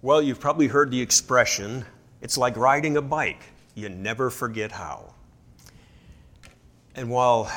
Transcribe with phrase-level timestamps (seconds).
[0.00, 1.84] Well, you've probably heard the expression
[2.20, 3.42] it's like riding a bike,
[3.74, 5.12] you never forget how.
[6.94, 7.50] And while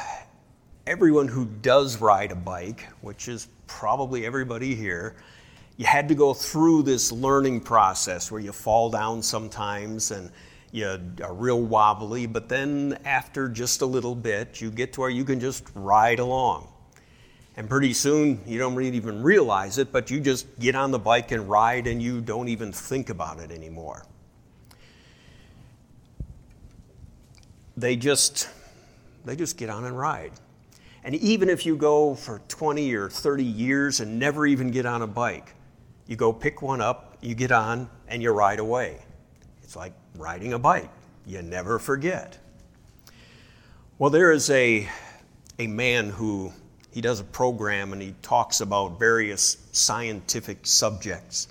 [0.88, 5.16] everyone who does ride a bike, which is probably everybody here,
[5.78, 10.32] you had to go through this learning process where you fall down sometimes and
[10.72, 15.10] you are real wobbly, but then after just a little bit, you get to where
[15.12, 16.71] you can just ride along.
[17.62, 20.98] And pretty soon, you don't really even realize it, but you just get on the
[20.98, 24.04] bike and ride and you don't even think about it anymore.
[27.78, 28.50] They just,
[29.26, 30.32] they just get on and ride.
[31.04, 35.04] And even if you go for 20 or 30 years and never even get on
[35.04, 35.54] a bike,
[36.08, 38.98] you go pick one up, you get on, and you ride away.
[39.62, 40.90] It's like riding a bike.
[41.28, 42.40] You never forget.
[44.00, 44.90] Well, there is a,
[45.60, 46.54] a man who
[46.92, 51.48] he does a program and he talks about various scientific subjects.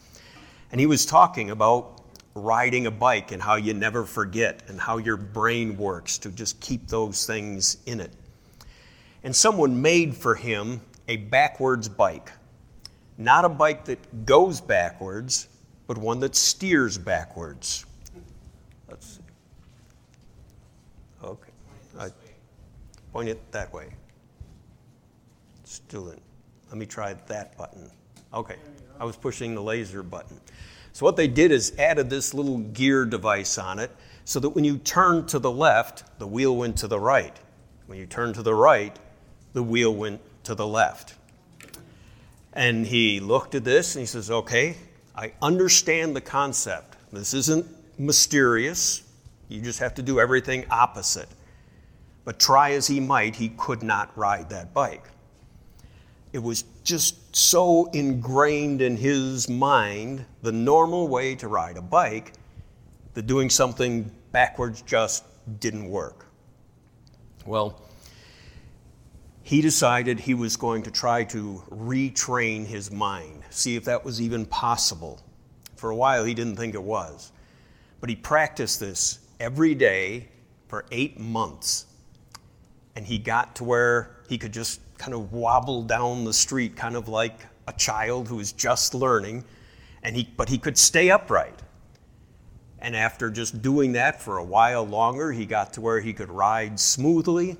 [0.70, 2.02] And he was talking about
[2.34, 6.60] riding a bike and how you never forget and how your brain works to just
[6.60, 8.12] keep those things in it.
[9.24, 12.30] And someone made for him a backwards bike.
[13.18, 15.48] Not a bike that goes backwards,
[15.86, 17.84] but one that steers backwards.
[18.88, 19.22] Let's see.
[21.24, 21.50] Okay.
[21.98, 22.10] I
[23.12, 23.88] point it that way.
[25.92, 26.20] In.
[26.68, 27.90] Let me try that button.
[28.34, 28.56] Okay,
[28.98, 30.40] I was pushing the laser button.
[30.92, 33.90] So what they did is added this little gear device on it
[34.24, 37.36] so that when you turn to the left, the wheel went to the right.
[37.86, 38.96] When you turn to the right,
[39.52, 41.14] the wheel went to the left.
[42.52, 44.76] And he looked at this and he says, Okay,
[45.14, 46.96] I understand the concept.
[47.12, 47.66] This isn't
[47.98, 49.02] mysterious.
[49.48, 51.28] You just have to do everything opposite.
[52.24, 55.04] But try as he might, he could not ride that bike
[56.32, 62.32] it was just so ingrained in his mind the normal way to ride a bike
[63.14, 65.24] that doing something backwards just
[65.60, 66.26] didn't work.
[67.44, 67.82] Well,
[69.42, 74.20] he decided he was going to try to retrain his mind, see if that was
[74.20, 75.20] even possible.
[75.74, 77.32] For a while, he didn't think it was.
[78.00, 80.28] But he practiced this every day
[80.68, 81.86] for eight months.
[82.96, 86.96] And he got to where he could just kind of wobble down the street, kind
[86.96, 89.44] of like a child who is just learning,
[90.02, 91.62] and he, but he could stay upright.
[92.80, 96.30] And after just doing that for a while longer, he got to where he could
[96.30, 97.56] ride smoothly.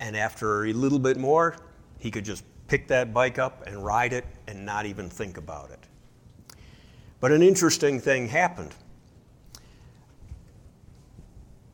[0.00, 1.56] And after a little bit more,
[1.98, 5.70] he could just pick that bike up and ride it and not even think about
[5.70, 5.80] it.
[7.20, 8.74] But an interesting thing happened.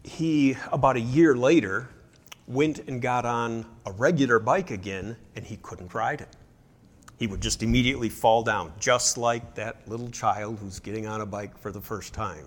[0.05, 1.89] He, about a year later,
[2.47, 6.29] went and got on a regular bike again, and he couldn't ride it.
[7.17, 11.27] He would just immediately fall down, just like that little child who's getting on a
[11.27, 12.45] bike for the first time.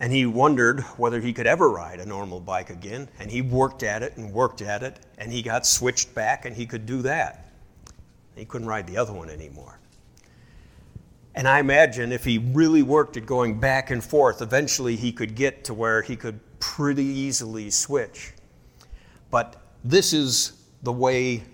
[0.00, 3.82] And he wondered whether he could ever ride a normal bike again, and he worked
[3.82, 7.02] at it and worked at it, and he got switched back, and he could do
[7.02, 7.50] that.
[8.36, 9.80] He couldn't ride the other one anymore.
[11.38, 15.36] And I imagine if he really worked at going back and forth, eventually he could
[15.36, 18.32] get to where he could pretty easily switch.
[19.30, 21.44] But this is the way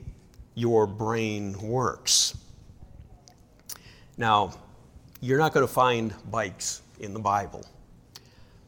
[0.55, 2.35] your brain works.
[4.17, 4.55] Now,
[5.21, 7.63] you're not going to find bikes in the Bible,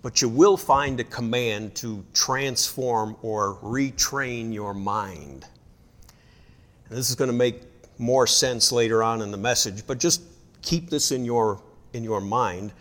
[0.02, 5.46] but you will find a command to transform or retrain your mind.
[6.90, 7.62] And this is going to make
[7.96, 10.20] more sense later on in the message, but just
[10.66, 11.62] keep this in your,
[11.94, 12.72] in your mind.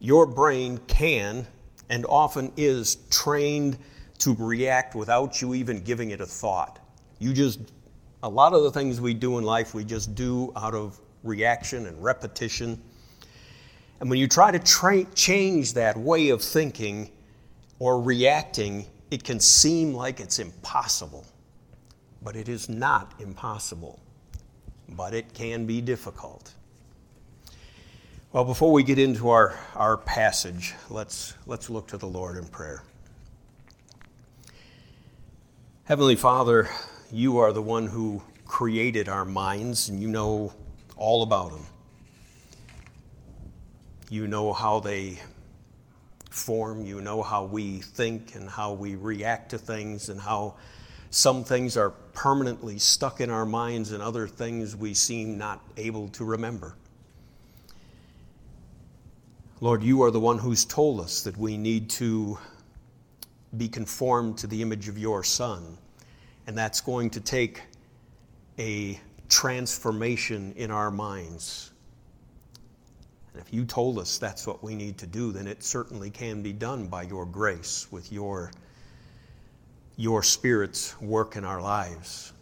[0.00, 1.46] Your brain can
[1.88, 3.78] and often is trained
[4.18, 6.80] to react without you even giving it a thought.
[7.18, 7.60] You just,
[8.22, 11.86] a lot of the things we do in life, we just do out of reaction
[11.86, 12.82] and repetition.
[14.00, 17.10] And when you try to tra- change that way of thinking
[17.78, 21.24] or reacting, it can seem like it's impossible.
[22.22, 24.00] But it is not impossible.
[24.88, 26.54] But it can be difficult.
[28.32, 32.46] Well, before we get into our, our passage, let's, let's look to the Lord in
[32.46, 32.82] prayer.
[35.84, 36.70] Heavenly Father,
[37.12, 40.54] you are the one who created our minds, and you know
[40.96, 41.66] all about them.
[44.08, 45.20] You know how they
[46.30, 50.54] form, you know how we think and how we react to things, and how
[51.10, 56.08] some things are permanently stuck in our minds, and other things we seem not able
[56.08, 56.76] to remember.
[59.62, 62.36] Lord, you are the one who's told us that we need to
[63.56, 65.78] be conformed to the image of your Son.
[66.48, 67.62] And that's going to take
[68.58, 68.98] a
[69.28, 71.70] transformation in our minds.
[73.32, 76.42] And if you told us that's what we need to do, then it certainly can
[76.42, 78.50] be done by your grace, with your,
[79.96, 82.32] your Spirit's work in our lives.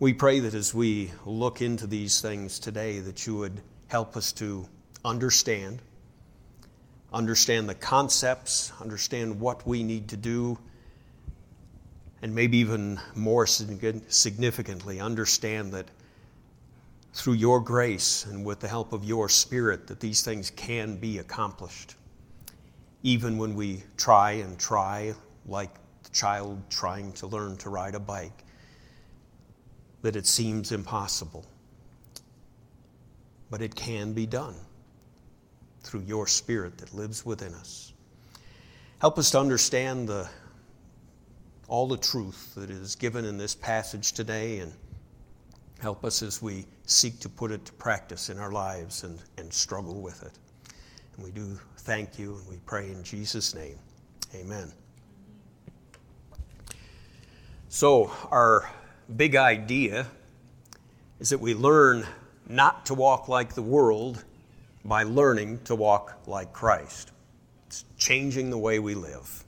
[0.00, 4.32] We pray that as we look into these things today, that you would help us
[4.32, 4.66] to
[5.04, 5.82] understand,
[7.12, 10.58] understand the concepts, understand what we need to do,
[12.22, 15.86] and maybe even more significantly, understand that
[17.12, 21.18] through your grace and with the help of your spirit that these things can be
[21.18, 21.94] accomplished.
[23.02, 25.14] Even when we try and try,
[25.46, 25.70] like
[26.02, 28.44] the child trying to learn to ride a bike,
[30.00, 31.44] that it seems impossible.
[33.50, 34.56] But it can be done
[35.84, 37.92] through your spirit that lives within us.
[38.98, 40.28] Help us to understand the,
[41.68, 44.72] all the truth that is given in this passage today and
[45.84, 49.52] Help us as we seek to put it to practice in our lives and, and
[49.52, 50.32] struggle with it.
[51.14, 53.78] And we do thank you and we pray in Jesus' name.
[54.34, 54.72] Amen.
[57.68, 58.70] So, our
[59.16, 60.06] big idea
[61.20, 62.06] is that we learn
[62.48, 64.24] not to walk like the world
[64.84, 67.12] by learning to walk like Christ.
[67.66, 69.44] It's changing the way we live.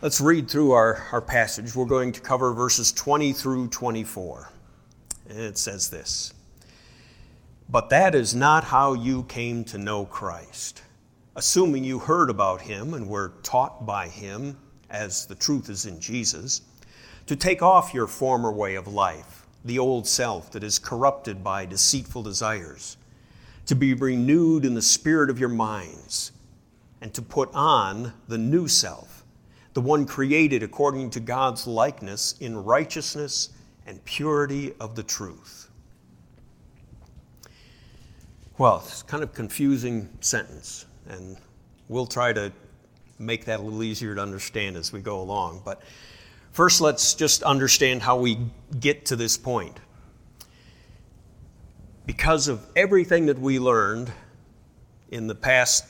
[0.00, 1.76] Let's read through our, our passage.
[1.76, 4.50] We're going to cover verses 20 through 24.
[5.28, 6.32] And it says this
[7.68, 10.82] But that is not how you came to know Christ.
[11.36, 14.58] Assuming you heard about him and were taught by him,
[14.90, 16.62] as the truth is in Jesus,
[17.26, 21.64] to take off your former way of life, the old self that is corrupted by
[21.64, 22.96] deceitful desires,
[23.66, 26.32] to be renewed in the spirit of your minds,
[27.00, 29.24] and to put on the new self,
[29.74, 33.50] the one created according to God's likeness in righteousness
[33.86, 35.70] and purity of the truth.
[38.58, 41.36] Well, it's kind of confusing sentence, and
[41.88, 42.52] we'll try to
[43.18, 45.62] make that a little easier to understand as we go along.
[45.64, 45.82] But
[46.52, 48.38] first, let's just understand how we
[48.78, 49.78] get to this point.
[52.06, 54.12] Because of everything that we learned
[55.10, 55.84] in the past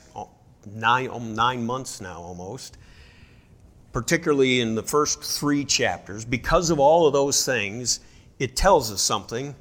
[0.67, 2.77] nine, um, nine months now almost,
[3.93, 8.01] particularly in the first three chapters, because of all of those things,
[8.39, 9.55] it tells us something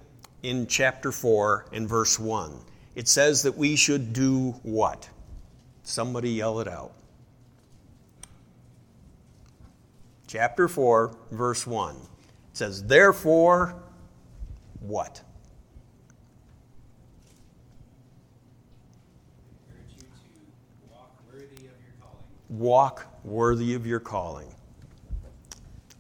[0.44, 2.60] in chapter 4 and verse 1.
[2.96, 5.08] It says that we should do what?
[5.84, 6.94] Somebody yell it out.
[10.28, 11.96] Chapter 4, verse 1.
[11.96, 12.02] It
[12.54, 13.76] says, Therefore,
[14.80, 15.22] what?
[22.52, 24.54] Walk worthy of your calling.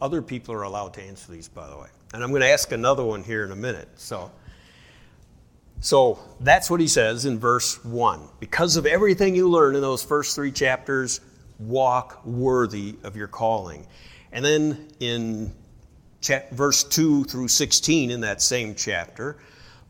[0.01, 1.87] Other people are allowed to answer these, by the way.
[2.13, 3.87] And I'm going to ask another one here in a minute.
[3.95, 4.31] So,
[5.79, 8.21] so that's what he says in verse 1.
[8.39, 11.21] Because of everything you learn in those first three chapters,
[11.59, 13.87] walk worthy of your calling.
[14.31, 15.53] And then in
[16.51, 19.37] verse 2 through 16 in that same chapter,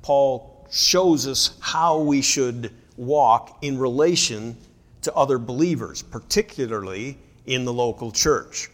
[0.02, 4.56] Paul shows us how we should walk in relation
[5.02, 8.70] to other believers, particularly in the local church.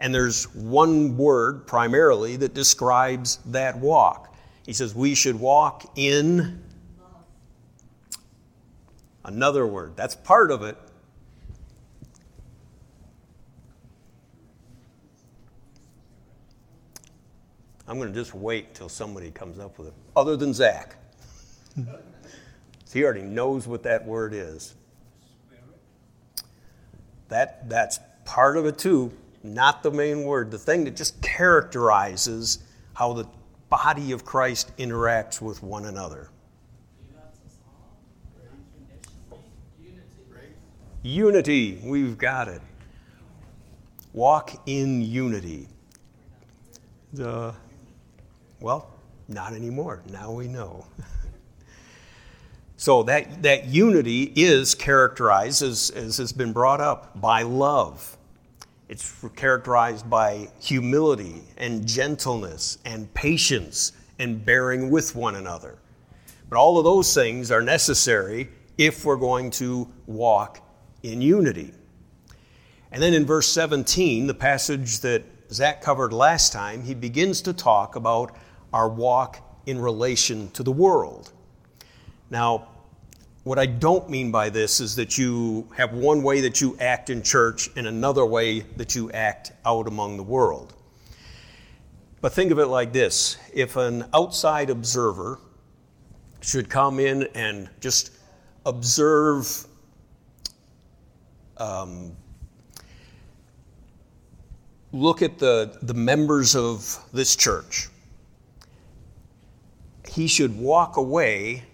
[0.00, 4.34] And there's one word primarily that describes that walk.
[4.64, 6.62] He says we should walk in
[9.24, 9.96] another word.
[9.96, 10.76] That's part of it.
[17.86, 20.96] I'm going to just wait till somebody comes up with it, other than Zach.
[22.92, 24.74] he already knows what that word is.
[27.28, 30.50] That, that's part of it too, not the main word.
[30.50, 32.58] The thing that just characterizes
[32.94, 33.26] how the
[33.68, 36.30] body of Christ interacts with one another.
[41.02, 42.60] Unity, we've got it.
[44.12, 45.68] Walk in unity.
[47.12, 47.54] The,
[48.60, 48.90] well,
[49.28, 50.02] not anymore.
[50.10, 50.86] Now we know.
[52.78, 58.16] So that, that unity is characterized, as, as has been brought up, by love.
[58.88, 65.76] It's characterized by humility and gentleness and patience and bearing with one another.
[66.48, 70.60] But all of those things are necessary if we're going to walk
[71.02, 71.72] in unity.
[72.92, 77.52] And then in verse 17, the passage that Zach covered last time, he begins to
[77.52, 78.36] talk about
[78.72, 81.32] our walk in relation to the world.
[82.30, 82.68] Now,
[83.44, 87.08] what I don't mean by this is that you have one way that you act
[87.08, 90.74] in church and another way that you act out among the world.
[92.20, 95.38] But think of it like this if an outside observer
[96.40, 98.10] should come in and just
[98.66, 99.66] observe
[101.56, 102.12] um,
[104.92, 107.88] look at the, the members of this church,
[110.06, 111.64] he should walk away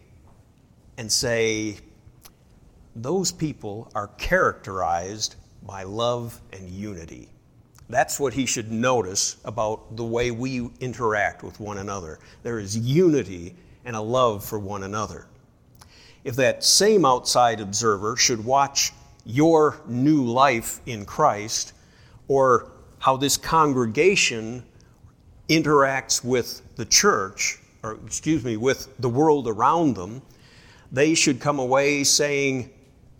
[0.96, 1.76] and say,
[2.96, 7.30] Those people are characterized by love and unity.
[7.88, 12.18] That's what he should notice about the way we interact with one another.
[12.42, 15.26] There is unity and a love for one another.
[16.24, 18.92] If that same outside observer should watch
[19.26, 21.74] your new life in Christ
[22.28, 24.64] or how this congregation
[25.48, 30.22] interacts with the church, or excuse me, with the world around them,
[30.94, 32.70] they should come away saying,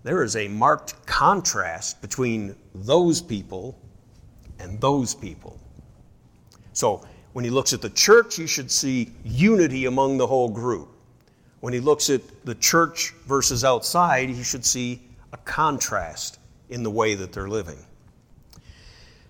[0.05, 3.77] there is a marked contrast between those people
[4.61, 5.59] and those people.
[6.73, 10.89] So when he looks at the church, he should see unity among the whole group.
[11.61, 15.03] When he looks at the church versus outside, he should see
[15.33, 16.39] a contrast
[16.69, 17.79] in the way that they're living.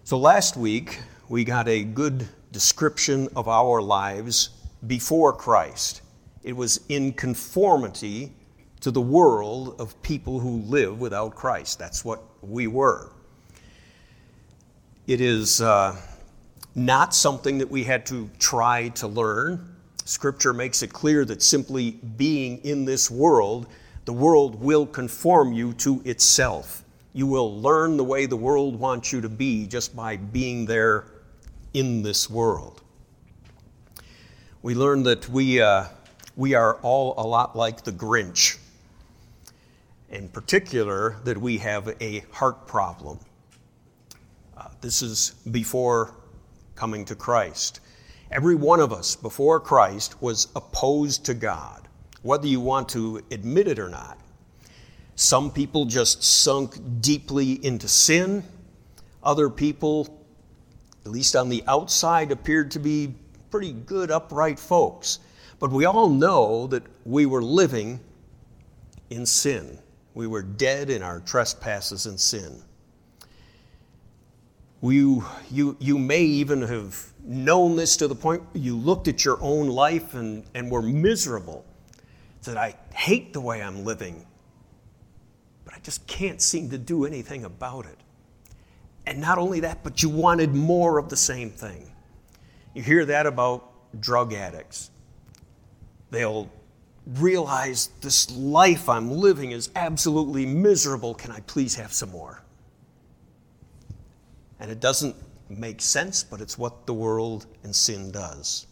[0.05, 4.51] So last week, we got a good description of our lives
[4.87, 6.03] before Christ.
[6.45, 8.33] It was in conformity
[8.81, 11.79] to the world of people who live without Christ.
[11.79, 13.11] That's what we were.
[15.07, 15.97] It is uh,
[16.75, 19.75] not something that we had to try to learn.
[20.05, 23.67] Scripture makes it clear that simply being in this world,
[24.05, 26.85] the world will conform you to itself.
[27.15, 31.07] You will learn the way the world wants you to be just by being there
[31.73, 32.83] in this world.
[34.63, 35.87] We learn that we, uh,
[36.37, 38.59] we are all a lot like the Grinch.
[40.11, 43.19] In particular, that we have a heart problem.
[44.57, 46.15] Uh, this is before
[46.75, 47.81] coming to Christ.
[48.31, 51.89] Every one of us before Christ was opposed to God,
[52.23, 54.19] whether you want to admit it or not.
[55.17, 58.43] Some people just sunk deeply into sin.
[59.23, 60.21] Other people,
[61.05, 63.15] at least on the outside, appeared to be
[63.51, 65.21] pretty good, upright folks.
[65.59, 68.01] But we all know that we were living
[69.11, 69.79] in sin.
[70.15, 72.63] We were dead in our trespasses and sin.
[74.83, 79.39] You, you, you may even have known this to the point you looked at your
[79.41, 81.65] own life and, and were miserable.
[82.43, 84.27] Said, I hate the way I'm living
[85.65, 87.99] but I just can't seem to do anything about it.
[89.07, 91.91] And not only that, but you wanted more of the same thing.
[92.75, 93.71] You hear that about
[94.01, 94.91] drug addicts.
[96.15, 96.49] They'll
[97.07, 101.13] realize this life I'm living is absolutely miserable.
[101.13, 102.41] Can I please have some more?
[104.61, 105.17] And it doesn't
[105.51, 108.69] make sense, but it's what the world and sin does.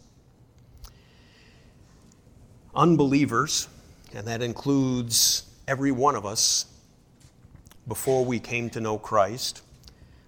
[2.73, 3.67] Unbelievers,
[4.15, 6.67] and that includes every one of us,
[7.89, 9.63] before we came to know Christ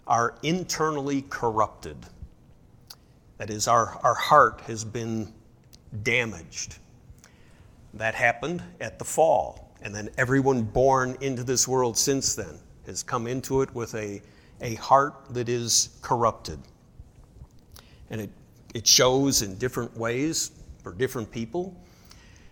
[0.06, 1.96] are internally corrupted.
[3.38, 5.34] That is, our, our heart has been
[6.04, 6.76] damaged.
[7.96, 9.74] That happened at the fall.
[9.82, 14.22] And then everyone born into this world since then has come into it with a,
[14.62, 16.60] a heart that is corrupted.
[18.10, 18.30] And it,
[18.74, 20.52] it shows in different ways
[20.84, 21.76] for different people.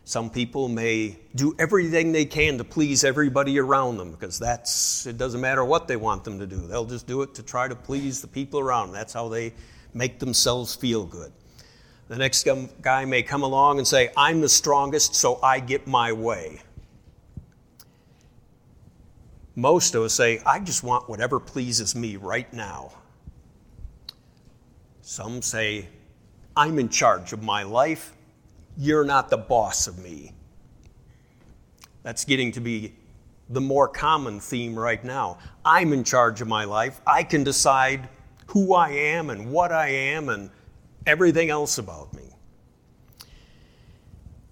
[0.05, 5.17] Some people may do everything they can to please everybody around them because that's, it
[5.17, 6.57] doesn't matter what they want them to do.
[6.67, 8.95] They'll just do it to try to please the people around them.
[8.95, 9.53] That's how they
[9.93, 11.31] make themselves feel good.
[12.07, 12.47] The next
[12.81, 16.61] guy may come along and say, I'm the strongest, so I get my way.
[19.55, 22.91] Most of us say, I just want whatever pleases me right now.
[25.01, 25.87] Some say,
[26.55, 28.13] I'm in charge of my life
[28.77, 30.33] you're not the boss of me.
[32.01, 32.93] That's getting to be
[33.49, 35.37] the more common theme right now.
[35.63, 37.01] I'm in charge of my life.
[37.05, 38.09] I can decide
[38.47, 40.49] who I am and what I am and
[41.05, 42.23] everything else about me.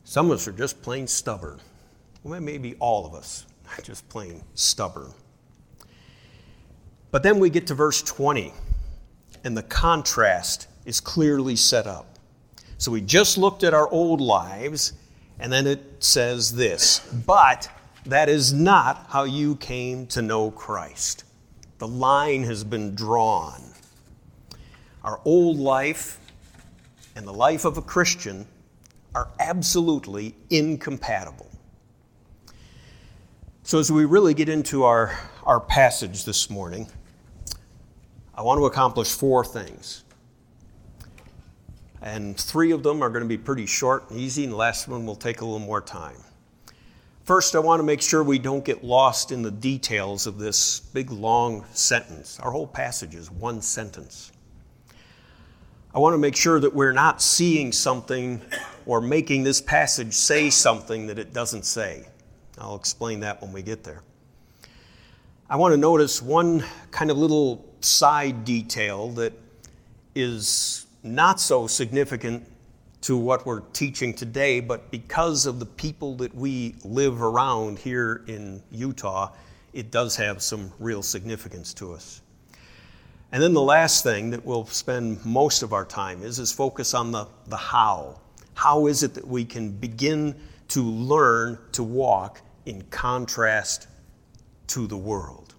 [0.04, 1.60] Some of us are just plain stubborn.
[2.24, 3.46] Well, maybe all of us
[3.84, 5.12] just plain stubborn.
[7.12, 8.54] But then we get to verse 20,
[9.44, 12.18] and the contrast is clearly set up.
[12.78, 14.94] So we just looked at our old lives,
[15.40, 17.70] and then it says this But
[18.06, 21.26] that is not how you came to know Christ.
[21.78, 23.62] The line has been drawn.
[25.04, 26.20] Our old life
[27.16, 28.48] and the life of a Christian
[29.14, 31.50] are absolutely incompatible.
[33.64, 36.88] So, as we really get into our, our passage this morning,
[38.34, 40.04] I want to accomplish four things.
[42.02, 44.88] And three of them are going to be pretty short and easy, and the last
[44.88, 46.18] one will take a little more time.
[47.24, 50.80] First, I want to make sure we don't get lost in the details of this
[50.80, 52.40] big long sentence.
[52.40, 54.31] Our whole passage is one sentence.
[55.94, 58.42] I want to make sure that we're not seeing something
[58.86, 62.06] or making this passage say something that it doesn't say.
[62.58, 64.02] I'll explain that when we get there.
[65.50, 69.34] I want to notice one kind of little side detail that
[70.16, 72.48] is not so significant
[73.02, 78.24] to what we're teaching today, but because of the people that we live around here
[78.28, 79.34] in Utah,
[79.74, 82.22] it does have some real significance to us.
[83.32, 86.94] And then the last thing that we'll spend most of our time is is focus
[86.94, 88.20] on the, the how.
[88.54, 90.36] How is it that we can begin
[90.70, 93.88] to learn to walk in contrast
[94.68, 95.56] to the world?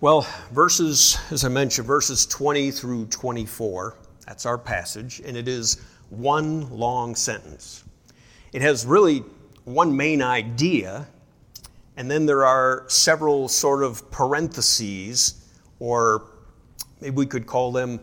[0.00, 5.80] Well, verses, as I mentioned, verses 20 through 24, that's our passage, and it is
[6.10, 7.84] one long sentence.
[8.52, 9.22] It has really
[9.64, 11.06] one main idea,
[11.96, 15.46] and then there are several sort of parentheses,
[15.78, 16.30] or
[17.00, 18.00] maybe we could call them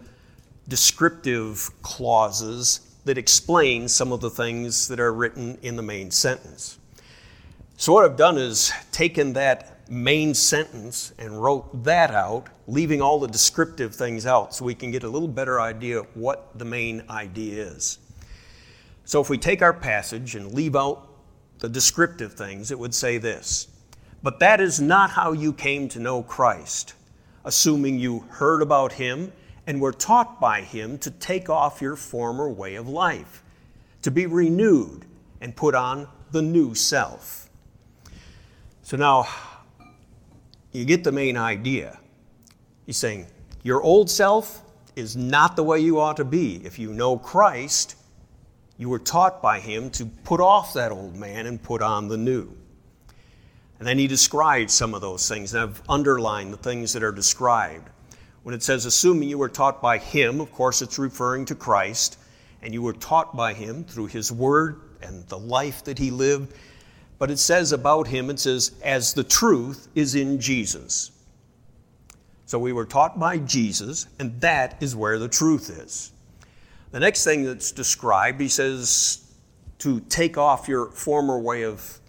[0.67, 6.77] descriptive clauses that explain some of the things that are written in the main sentence.
[7.77, 13.19] So, what I've done is taken that main sentence and wrote that out, leaving all
[13.19, 16.65] the descriptive things out so we can get a little better idea of what the
[16.65, 17.97] main idea is.
[19.05, 21.07] So if we take our passage and leave out
[21.57, 23.67] the descriptive things, it would say this
[24.21, 26.93] But that is not how you came to know Christ,
[27.45, 29.31] assuming you heard about him
[29.65, 33.43] and were taught by him to take off your former way of life,
[34.01, 35.05] to be renewed
[35.41, 37.49] and put on the new self.
[38.81, 39.27] So now,
[40.71, 41.99] you get the main idea.
[42.85, 43.27] He's saying,
[43.63, 44.63] Your old self
[44.95, 46.61] is not the way you ought to be.
[46.65, 47.95] If you know Christ,
[48.77, 52.17] you were taught by him to put off that old man and put on the
[52.17, 52.55] new.
[53.79, 57.11] And then he describes some of those things, and I've underlined the things that are
[57.11, 57.89] described.
[58.43, 62.17] When it says, assuming you were taught by him, of course, it's referring to Christ,
[62.61, 66.53] and you were taught by him through his word and the life that he lived
[67.19, 71.11] but it says about him, it says, as the truth is in Jesus.
[72.45, 76.13] So we were taught by Jesus, and that is where the truth is.
[76.91, 79.31] The next thing that's described, he says,
[79.79, 81.99] to take off your former way of,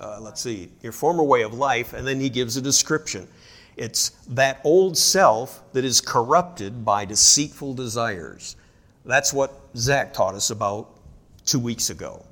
[0.00, 3.28] uh, let's see, your former way of life, and then he gives a description.
[3.76, 8.56] It's that old self that is corrupted by deceitful desires.
[9.04, 10.88] That's what Zach taught us about
[11.44, 12.24] two weeks ago.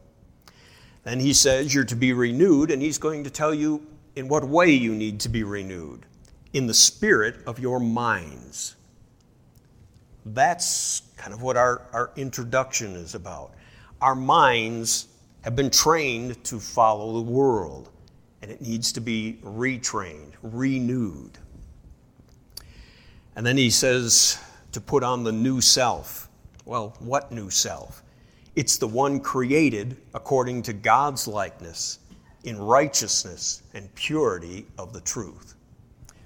[1.04, 4.44] And he says you're to be renewed, and he's going to tell you in what
[4.44, 6.04] way you need to be renewed
[6.52, 8.76] in the spirit of your minds.
[10.26, 13.54] That's kind of what our, our introduction is about.
[14.00, 15.07] Our minds
[15.42, 17.90] have been trained to follow the world,
[18.42, 21.38] and it needs to be retrained, renewed.
[23.36, 24.38] And then he says
[24.72, 26.28] to put on the new self.
[26.64, 28.02] Well, what new self?
[28.56, 32.00] It's the one created according to God's likeness
[32.44, 35.54] in righteousness and purity of the truth.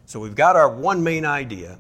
[0.07, 1.79] So we've got our one main idea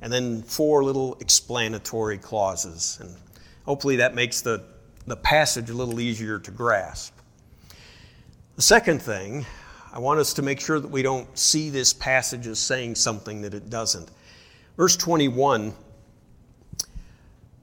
[0.00, 2.98] and then four little explanatory clauses.
[3.00, 3.16] And
[3.64, 4.62] hopefully that makes the,
[5.06, 7.14] the passage a little easier to grasp.
[8.56, 9.44] The second thing,
[9.92, 13.42] I want us to make sure that we don't see this passage as saying something
[13.42, 14.10] that it doesn't.
[14.76, 15.72] Verse 21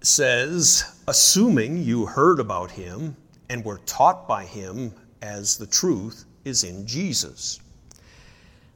[0.02, 3.16] says, assuming you heard about him
[3.50, 7.60] and were taught by him as the truth is in Jesus.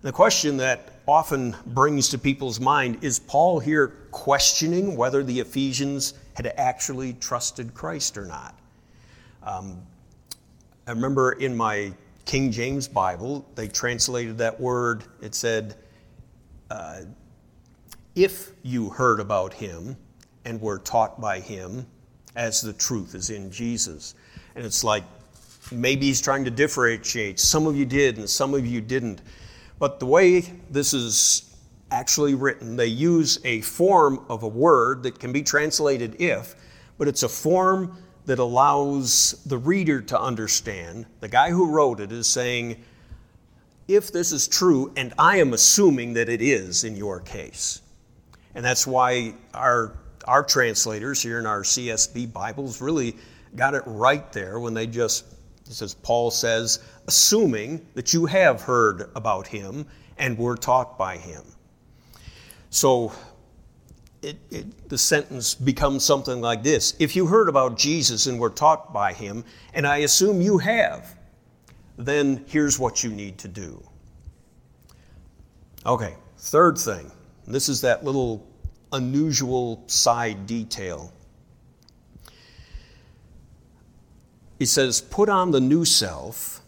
[0.02, 6.14] The question that often brings to people's mind is Paul here questioning whether the Ephesians
[6.36, 8.58] had actually trusted Christ or not?
[9.44, 9.82] Um,
[10.88, 11.94] I remember in my
[12.26, 15.76] King James Bible, they translated that word, it said,
[16.70, 17.02] uh,
[18.16, 19.98] if you heard about him
[20.46, 21.86] and were taught by him
[22.36, 24.16] as the truth is in Jesus.
[24.56, 25.04] And it's like
[25.72, 27.40] maybe he's trying to differentiate.
[27.40, 29.22] Some of you did and some of you didn't.
[29.80, 31.55] But the way this is
[31.92, 36.56] actually written, they use a form of a word that can be translated if,
[36.98, 41.06] but it's a form that allows the reader to understand.
[41.20, 42.84] The guy who wrote it is saying,
[43.88, 47.82] if this is true, and I am assuming that it is in your case.
[48.56, 49.96] And that's why our
[50.26, 53.16] our translators here in our CSB Bibles really
[53.56, 55.26] got it right there when they just,
[55.68, 59.86] it says, Paul says, assuming that you have heard about him
[60.18, 61.44] and were taught by him.
[62.76, 63.14] So
[64.22, 68.50] it, it, the sentence becomes something like this If you heard about Jesus and were
[68.50, 71.18] taught by him, and I assume you have,
[71.98, 73.82] then here's what you need to do.
[75.86, 77.10] Okay, third thing.
[77.48, 78.46] This is that little
[78.92, 81.14] unusual side detail.
[84.60, 86.60] He says, Put on the new self,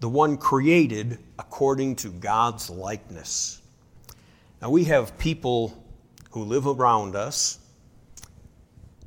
[0.00, 3.60] the one created according to God's likeness.
[4.62, 5.82] Now, we have people
[6.30, 7.58] who live around us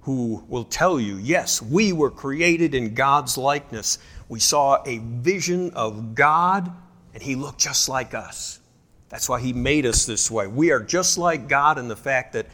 [0.07, 3.99] who will tell you, yes, we were created in God's likeness.
[4.29, 6.71] We saw a vision of God,
[7.13, 8.61] and He looked just like us.
[9.09, 10.47] That's why He made us this way.
[10.47, 12.47] We are just like God in the fact that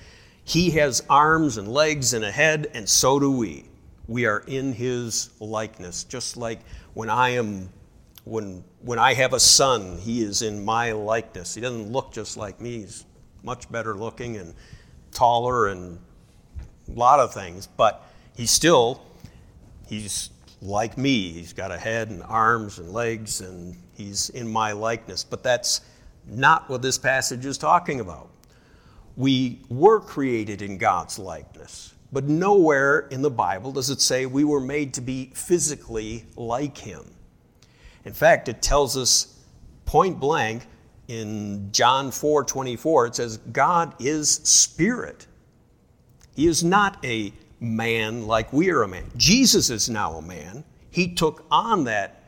[0.44, 3.66] He has arms and legs and a head, and so do we.
[4.08, 6.60] We are in His likeness, just like
[6.96, 7.70] when I am.
[8.26, 11.56] When, when I have a son, he is in my likeness.
[11.56, 12.80] He doesn't look just like me.
[12.80, 13.06] He's
[13.44, 14.54] much better looking and
[15.12, 16.00] taller and
[16.88, 18.06] a lot of things, but
[18.36, 19.02] he's still,
[19.88, 20.30] he's
[20.62, 21.32] like me.
[21.32, 25.24] He's got a head and arms and legs, and he's in my likeness.
[25.24, 25.82] But that's
[26.26, 28.30] not what this passage is talking about.
[29.16, 34.44] We were created in God's likeness, but nowhere in the Bible does it say we
[34.44, 37.06] were made to be physically like Him.
[38.06, 39.40] In fact, it tells us
[39.86, 40.68] point blank
[41.08, 45.28] in John 4 24, it says, God is spirit.
[46.36, 49.10] He is not a man like we are a man.
[49.16, 50.64] Jesus is now a man.
[50.90, 52.24] He took on that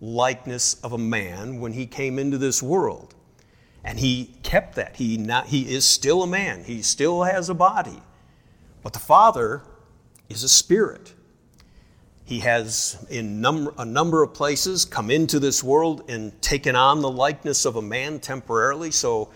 [0.00, 3.14] likeness of a man when he came into this world.
[3.84, 4.96] And he kept that.
[4.96, 8.02] He, not, he is still a man, he still has a body.
[8.82, 9.62] But the Father
[10.28, 11.13] is a spirit.
[12.24, 17.02] He has, in num- a number of places, come into this world and taken on
[17.02, 19.30] the likeness of a man temporarily so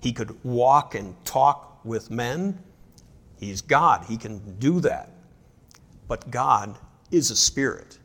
[0.00, 2.58] he could walk and talk with men.
[3.38, 5.10] He's God, he can do that.
[6.08, 6.76] But God
[7.12, 7.98] is a spirit.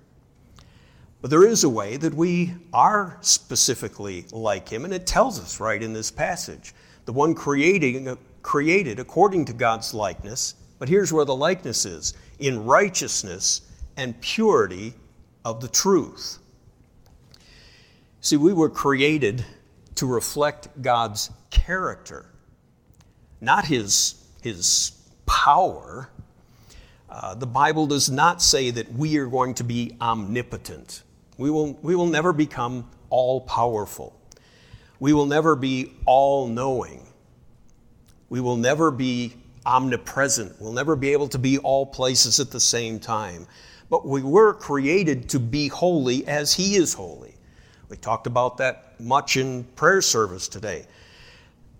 [1.22, 5.60] But there is a way that we are specifically like him, and it tells us
[5.60, 6.76] right in this passage.
[7.06, 12.64] The one creating, created according to God's likeness, but here's where the likeness is in
[12.66, 13.62] righteousness
[13.98, 14.94] and purity
[15.44, 16.38] of the truth.
[18.22, 19.44] See, we were created
[19.96, 22.28] to reflect God's character,
[23.42, 24.92] not his, his
[25.26, 26.10] power.
[27.10, 31.02] Uh, the Bible does not say that we are going to be omnipotent.
[31.38, 34.20] We will, we will never become all powerful.
[35.00, 37.06] We will never be all knowing.
[38.30, 39.34] We will never be
[39.66, 40.60] omnipresent.
[40.60, 43.48] We'll never be able to be all places at the same time
[43.90, 47.36] but we were created to be holy as He is holy.
[47.90, 50.86] We talked about that much in prayer service today.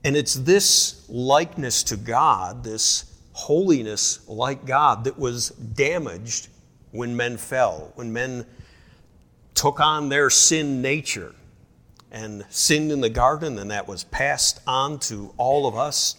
[0.04, 6.48] And it's this likeness to God, this holiness like God, that was damaged
[6.92, 8.46] when men fell, when men
[9.54, 11.34] took on their sin nature
[12.12, 16.16] and sinned in the garden, and that was passed on to all of us.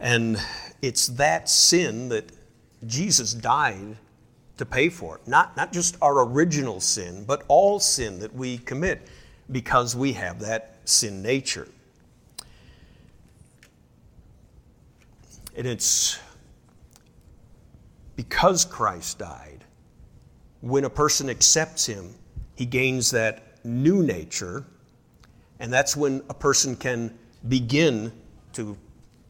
[0.00, 0.40] And
[0.80, 2.30] it's that sin that
[2.86, 3.96] Jesus died
[4.56, 5.28] to pay for it.
[5.28, 9.08] Not, not just our original sin, but all sin that we commit
[9.50, 11.68] because we have that sin nature.
[15.56, 16.18] And it's
[18.14, 19.64] because Christ died,
[20.60, 22.14] when a person accepts Him,
[22.54, 24.64] he gains that new nature,
[25.60, 27.16] and that's when a person can
[27.48, 28.10] begin
[28.54, 28.76] to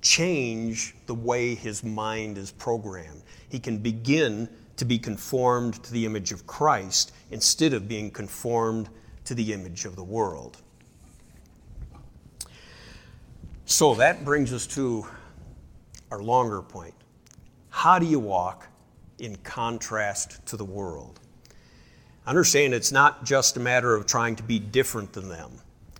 [0.00, 3.22] change the way his mind is programmed.
[3.48, 8.88] He can begin to be conformed to the image of Christ instead of being conformed
[9.24, 10.58] to the image of the world.
[13.64, 15.06] So that brings us to
[16.10, 16.94] our longer point.
[17.70, 18.68] How do you walk
[19.18, 21.20] in contrast to the world?
[22.26, 25.50] Understand it's not just a matter of trying to be different than them.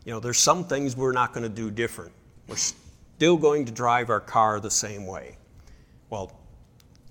[0.05, 2.13] You know, there's some things we're not going to do different.
[2.47, 5.37] We're still going to drive our car the same way.
[6.11, 6.36] Well,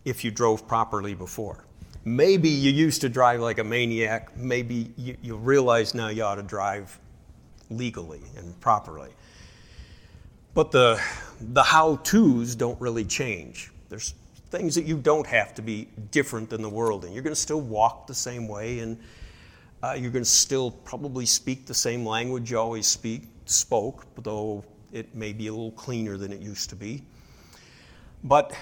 [0.05, 1.65] if you drove properly before.
[2.05, 4.37] Maybe you used to drive like a maniac.
[4.37, 6.99] Maybe you, you realize now you ought to drive
[7.71, 9.09] legally and properly.
[10.53, 11.01] But the,
[11.41, 13.71] the how to's don't really change.
[13.89, 14.13] There's
[14.51, 17.11] things that you don't have to be different than the world in.
[17.11, 18.97] You're going to still walk the same way, and
[19.83, 24.63] uh, you're going to still probably speak the same language you always speak, spoke, though
[24.93, 27.01] it may be a little cleaner than it used to be.
[28.23, 28.53] But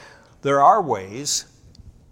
[0.44, 1.46] there are ways,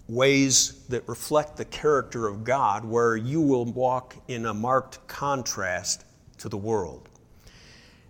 [0.08, 6.06] ways that reflect the character of God, where you will walk in a marked contrast
[6.40, 7.10] to the world.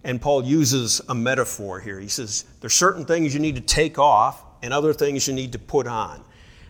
[0.03, 1.99] And Paul uses a metaphor here.
[1.99, 5.51] He says, There's certain things you need to take off and other things you need
[5.53, 6.23] to put on.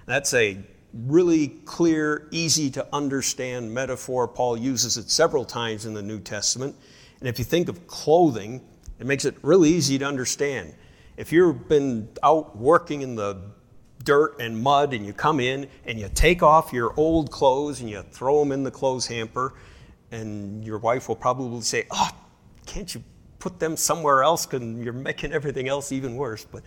[0.05, 0.57] That's a
[0.93, 4.27] really clear, easy to understand metaphor.
[4.27, 6.75] Paul uses it several times in the New Testament.
[7.19, 8.61] And if you think of clothing,
[8.99, 10.73] it makes it really easy to understand.
[11.21, 13.37] If you've been out working in the
[14.03, 17.87] dirt and mud and you come in and you take off your old clothes and
[17.87, 19.53] you throw them in the clothes hamper,
[20.09, 22.09] and your wife will probably say, Oh,
[22.65, 23.03] can't you
[23.37, 24.47] put them somewhere else?
[24.47, 26.43] Because you're making everything else even worse.
[26.43, 26.63] But,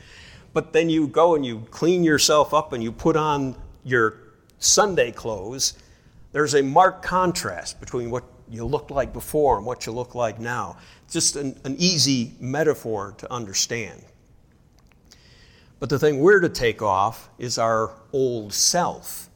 [0.52, 4.20] but then you go and you clean yourself up and you put on your
[4.60, 5.74] Sunday clothes.
[6.30, 10.38] There's a marked contrast between what you looked like before and what you look like
[10.38, 10.76] now.
[11.10, 14.04] Just an, an easy metaphor to understand.
[15.84, 19.28] But the thing we're to take off is our old self.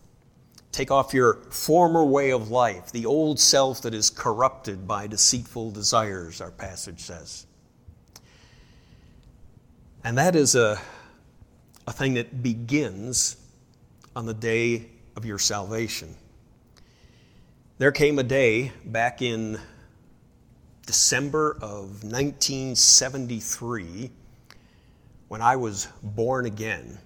[0.72, 5.72] Take off your former way of life, the old self that is corrupted by deceitful
[5.72, 7.44] desires, our passage says.
[10.02, 10.80] And that is a,
[11.86, 13.36] a thing that begins
[14.16, 16.16] on the day of your salvation.
[17.76, 19.60] There came a day back in
[20.86, 24.12] December of 1973
[25.28, 26.98] when I was born again.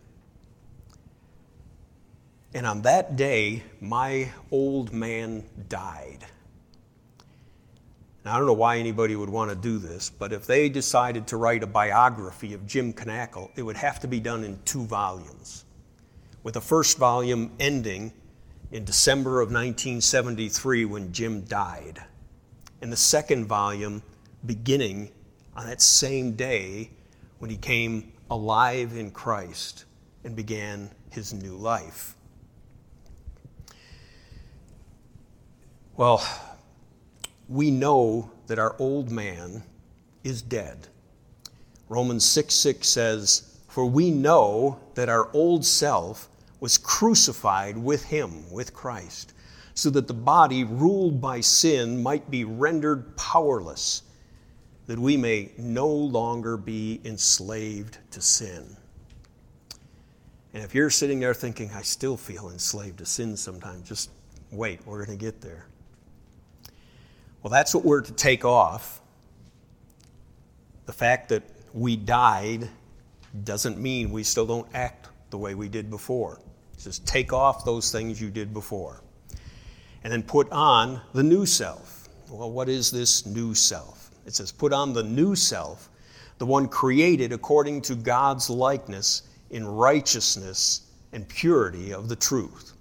[2.54, 6.24] And on that day, my old man died.
[8.24, 11.26] Now, I don't know why anybody would want to do this, but if they decided
[11.28, 14.85] to write a biography of Jim Knakal, it would have to be done in two
[14.85, 15.64] volumes,
[16.44, 18.12] with the first volume ending
[18.70, 22.00] in December of 1973 when Jim died,
[22.80, 24.02] and the second volume
[24.46, 25.11] beginning
[25.56, 26.90] on that same day
[27.40, 29.85] when he came alive in Christ
[30.25, 32.14] and began his new life.
[35.99, 36.27] Well,
[37.47, 39.62] we know that our old man
[40.25, 40.88] is dead.
[41.90, 48.51] Romans 6 6 says, For we know that our old self was crucified with him,
[48.51, 49.35] with Christ,
[49.75, 54.03] so that the body ruled by sin might be rendered powerless
[54.87, 58.77] that we may no longer be enslaved to sin.
[60.55, 64.11] And if you're sitting there thinking, I still feel enslaved to sin sometimes, just
[64.51, 65.66] wait, we're going to get there.
[67.42, 69.01] Well, that's what we're to take off.
[70.87, 71.42] The fact that
[71.73, 72.68] we died
[73.45, 76.40] doesn't mean we still don't act the way we did before.
[76.79, 79.01] Just take off those things you did before.
[80.05, 82.09] And then put on the new self.
[82.29, 84.02] Well, what is this new self?
[84.26, 85.88] It says, Put on the new self,
[86.38, 90.82] the one created according to God's likeness in righteousness
[91.12, 92.72] and purity of the truth.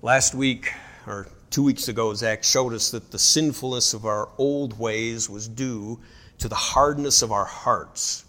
[0.00, 0.72] Last week,
[1.06, 5.46] or two weeks ago, Zach showed us that the sinfulness of our old ways was
[5.46, 6.00] due
[6.38, 8.24] to the hardness of our hearts.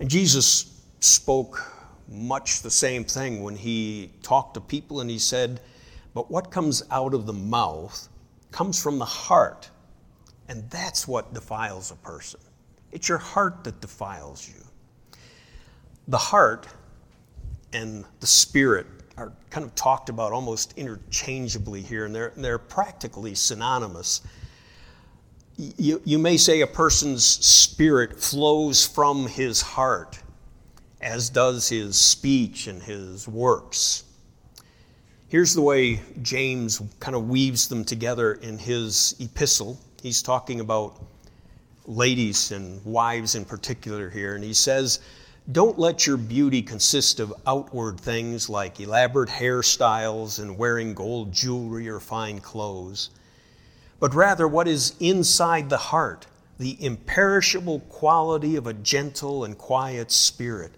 [0.00, 1.64] And Jesus spoke
[2.08, 5.60] much the same thing when he talked to people and he said,
[6.12, 8.08] But what comes out of the mouth
[8.50, 9.70] comes from the heart.
[10.52, 12.38] And that's what defiles a person.
[12.90, 14.62] It's your heart that defiles you.
[16.08, 16.68] The heart
[17.72, 18.86] and the spirit
[19.16, 24.20] are kind of talked about almost interchangeably here, and they're, they're practically synonymous.
[25.56, 30.18] You, you may say a person's spirit flows from his heart,
[31.00, 34.04] as does his speech and his works.
[35.28, 41.00] Here's the way James kind of weaves them together in his epistle he's talking about
[41.86, 45.00] ladies and wives in particular here, and he says,
[45.52, 51.88] Don't let your beauty consist of outward things like elaborate hairstyles and wearing gold jewelry
[51.88, 53.10] or fine clothes,
[54.00, 56.26] but rather what is inside the heart,
[56.58, 60.72] the imperishable quality of a gentle and quiet spirit,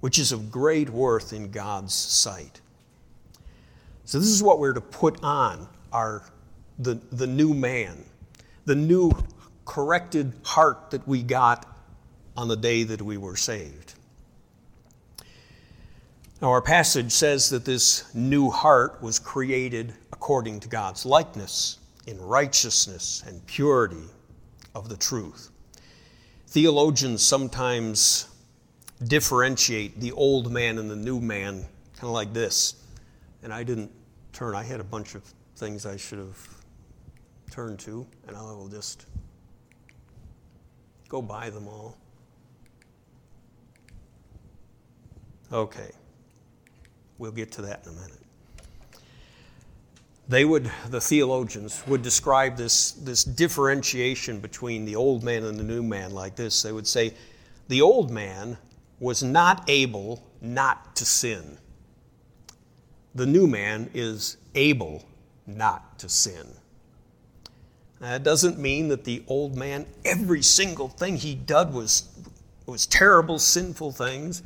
[0.00, 2.60] which is of great worth in God's sight.
[4.06, 6.22] So, this is what we're to put on our,
[6.78, 8.04] the, the new man
[8.64, 9.12] the new
[9.64, 11.66] corrected heart that we got
[12.36, 13.94] on the day that we were saved.
[16.40, 22.20] Now, our passage says that this new heart was created according to God's likeness, in
[22.20, 24.04] righteousness and purity
[24.74, 25.50] of the truth.
[26.48, 28.28] Theologians sometimes
[29.04, 32.74] differentiate the old man and the new man kind of like this.
[33.42, 33.90] And I didn't
[34.32, 35.22] turn, I had a bunch of
[35.56, 36.59] things I should have
[37.50, 39.06] turn to, and I will just
[41.08, 41.96] go by them all.
[45.52, 45.90] Okay,
[47.18, 48.20] we'll get to that in a minute.
[50.30, 55.64] they would, the theologians, would describe this, this differentiation between the old man and the
[55.64, 56.62] new man like this.
[56.62, 57.14] They would say,
[57.66, 58.56] the old man
[59.00, 61.58] was not able not to sin.
[63.16, 65.04] The new man is able
[65.48, 66.46] not to sin.
[68.00, 72.08] That doesn't mean that the old man, every single thing he did was,
[72.66, 74.42] was terrible, sinful things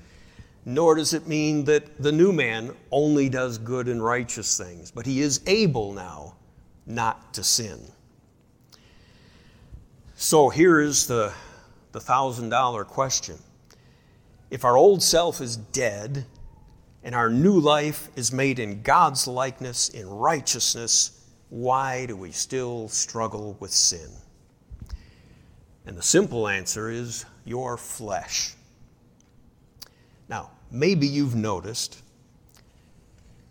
[0.64, 5.04] nor does it mean that the new man only does good and righteous things, but
[5.04, 6.34] he is able now
[6.86, 7.80] not to sin.
[10.16, 11.32] So here is the,
[11.92, 13.36] the thousand dollar question.
[14.50, 16.24] If our old self is dead
[17.02, 21.13] and our new life is made in God's likeness, in righteousness,
[21.54, 24.10] why do we still struggle with sin?
[25.86, 28.54] And the simple answer is your flesh.
[30.28, 32.02] Now, maybe you've noticed,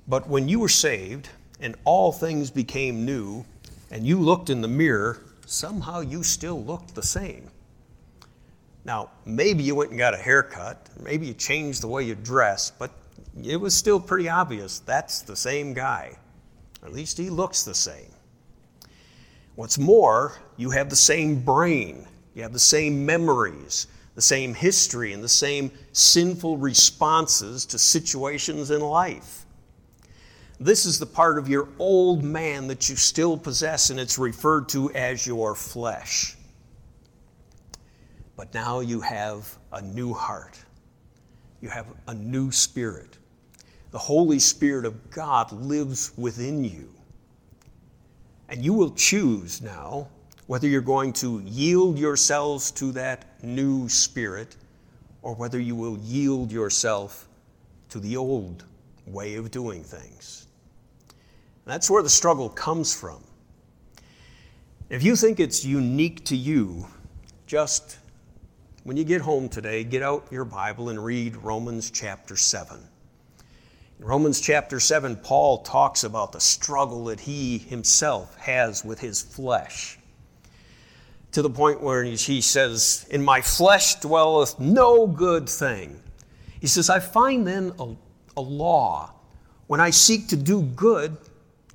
[0.06, 1.30] but when you were saved
[1.62, 3.46] and all things became new,
[3.90, 7.50] and you looked in the mirror, somehow you still looked the same.
[8.84, 12.70] Now, maybe you went and got a haircut, maybe you changed the way you dress,
[12.70, 12.92] but
[13.42, 16.18] it was still pretty obvious that's the same guy.
[16.84, 18.12] At least he looks the same.
[19.56, 25.14] What's more, you have the same brain, you have the same memories, the same history
[25.14, 29.46] and the same sinful responses to situations in life.
[30.60, 34.70] This is the part of your old man that you still possess, and it's referred
[34.70, 36.36] to as your flesh.
[38.36, 40.58] But now you have a new heart,
[41.62, 43.18] you have a new spirit.
[43.94, 46.90] The Holy Spirit of God lives within you.
[48.50, 50.08] And you will choose now
[50.48, 54.58] whether you're going to yield yourselves to that new spirit
[55.22, 57.28] or whether you will yield yourself
[57.90, 58.66] to the old
[59.06, 60.48] way of doing things.
[61.66, 63.24] That's where the struggle comes from.
[64.90, 66.88] If you think it's unique to you,
[67.46, 68.00] just
[68.86, 72.80] when you get home today, get out your Bible and read Romans chapter 7.
[74.04, 79.22] In Romans chapter 7, Paul talks about the struggle that he himself has with his
[79.22, 79.98] flesh
[81.32, 86.02] to the point where he says, In my flesh dwelleth no good thing.
[86.60, 87.96] He says, I find then a,
[88.36, 89.14] a law.
[89.68, 91.16] When I seek to do good,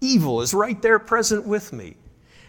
[0.02, 1.96] evil is right there present with me.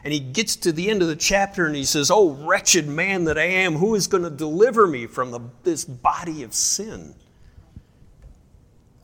[0.04, 3.24] And he gets to the end of the chapter and he says, Oh, wretched man
[3.24, 7.16] that I am, who is going to deliver me from the, this body of sin?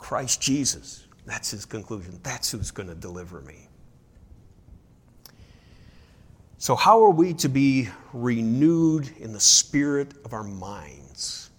[0.05, 1.07] Christ Jesus.
[1.25, 2.19] That's his conclusion.
[2.21, 3.67] That's who's going to deliver me.
[6.59, 11.49] So, how are we to be renewed in the spirit of our minds?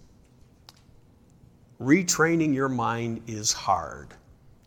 [1.81, 4.13] Retraining your mind is hard,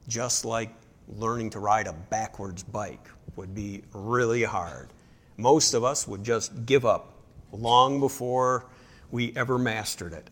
[0.09, 0.75] just like
[1.09, 4.91] learning to ride a backwards bike would be really hard.
[5.39, 7.15] Most of us would just give up
[7.51, 8.67] long before
[9.11, 10.29] we ever mastered it.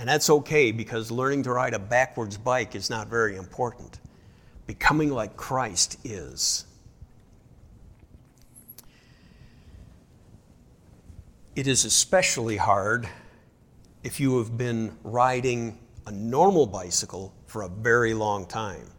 [0.00, 4.00] And that's okay because learning to ride a backwards bike is not very important.
[4.66, 6.64] Becoming like Christ is.
[11.54, 13.10] It is especially hard
[14.02, 18.90] if you have been riding a normal bicycle for a very long time.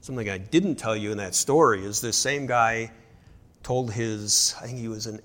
[0.00, 2.90] Something I didn't tell you in that story is this same guy
[3.62, 5.20] told his, I think he was an,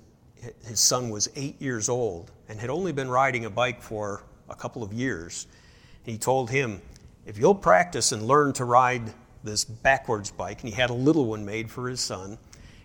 [0.66, 4.56] his son was eight years old and had only been riding a bike for a
[4.56, 5.46] couple of years.
[6.04, 6.80] He told him,
[7.26, 9.12] if you'll practice and learn to ride
[9.42, 12.38] this backwards bike, and he had a little one made for his son,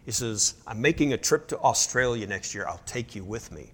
[0.05, 2.65] he says, I'm making a trip to Australia next year.
[2.67, 3.71] I'll take you with me.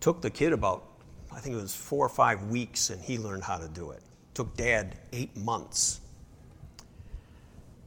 [0.00, 0.84] Took the kid about,
[1.32, 4.02] I think it was four or five weeks, and he learned how to do it.
[4.34, 6.00] Took dad eight months.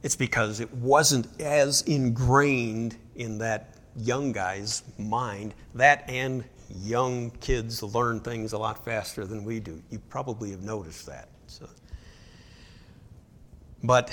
[0.02, 5.54] It's because it wasn't as ingrained in that young guy's mind.
[5.74, 6.44] That and
[6.82, 9.82] young kids learn things a lot faster than we do.
[9.90, 11.28] You probably have noticed that.
[11.46, 11.68] So.
[13.82, 14.10] But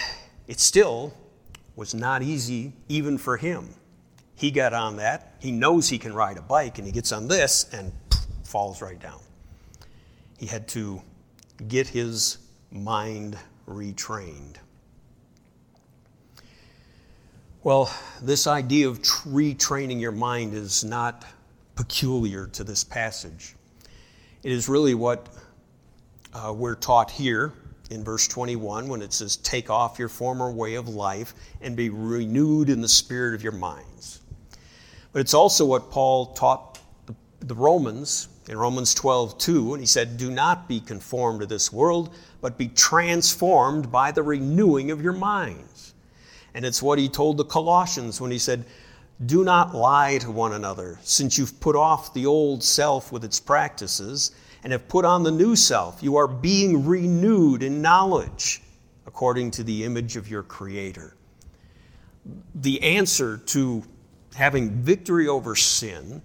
[0.47, 1.13] it still
[1.76, 3.74] was not easy even for him.
[4.36, 5.36] He got on that.
[5.39, 7.91] He knows he can ride a bike, and he gets on this and
[8.43, 9.20] falls right down.
[10.38, 11.01] He had to
[11.68, 12.39] get his
[12.72, 13.38] mind
[13.68, 14.55] retrained.
[17.64, 21.24] Well, this idea of retraining your mind is not
[21.76, 23.55] peculiar to this passage.
[24.43, 25.28] It is really what
[26.34, 27.53] uh, we're taught here
[27.89, 31.89] in verse 21 when it says, Take off your former way of life and be
[31.89, 34.22] renewed in the spirit of your minds.
[35.13, 36.80] But it's also what Paul taught
[37.39, 41.72] the Romans in Romans 12, 2, and he said, Do not be conformed to this
[41.72, 45.93] world, but be transformed by the renewing of your minds.
[46.53, 48.65] And it's what he told the Colossians when he said,
[49.26, 53.39] Do not lie to one another, since you've put off the old self with its
[53.39, 54.32] practices
[54.63, 56.01] and have put on the new self.
[56.01, 58.61] You are being renewed in knowledge
[59.05, 61.15] according to the image of your Creator.
[62.55, 63.84] The answer to
[64.34, 66.22] having victory over sin,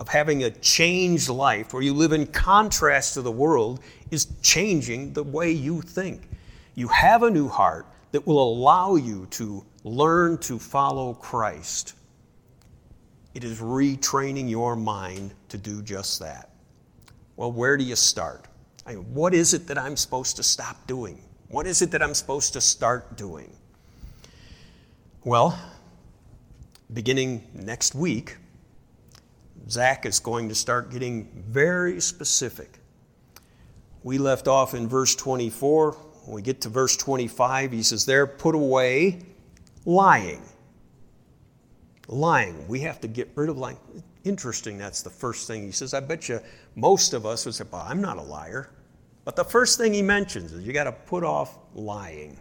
[0.00, 3.80] of having a changed life where you live in contrast to the world,
[4.10, 6.28] is changing the way you think.
[6.74, 11.94] You have a new heart that will allow you to learn to follow Christ.
[13.34, 16.50] It is retraining your mind to do just that.
[17.36, 18.46] Well, where do you start?
[18.86, 21.20] I mean, what is it that I'm supposed to stop doing?
[21.48, 23.50] What is it that I'm supposed to start doing?
[25.24, 25.58] Well,
[26.92, 28.36] beginning next week,
[29.68, 32.78] Zach is going to start getting very specific.
[34.02, 35.92] We left off in verse 24.
[35.92, 39.22] When we get to verse 25, he says, There, put away
[39.86, 40.42] lying.
[42.08, 42.66] Lying.
[42.68, 43.78] We have to get rid of lying.
[44.24, 45.94] Interesting, that's the first thing he says.
[45.94, 46.40] I bet you
[46.74, 48.70] most of us would say, Well, I'm not a liar.
[49.24, 52.38] But the first thing he mentions is you got to put off lying.